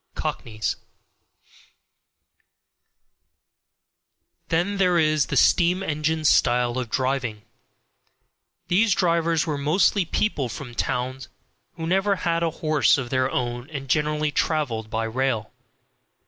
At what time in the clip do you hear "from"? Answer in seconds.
10.49-10.73